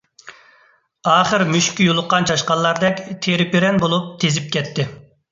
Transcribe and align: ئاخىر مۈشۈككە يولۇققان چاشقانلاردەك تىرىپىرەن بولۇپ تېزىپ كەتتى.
ئاخىر 1.09 1.43
مۈشۈككە 1.49 1.85
يولۇققان 1.89 2.25
چاشقانلاردەك 2.31 3.01
تىرىپىرەن 3.25 3.77
بولۇپ 3.85 4.07
تېزىپ 4.25 4.49
كەتتى. 4.57 4.87